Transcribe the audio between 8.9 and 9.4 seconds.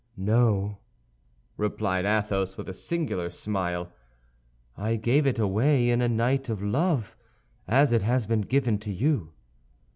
you."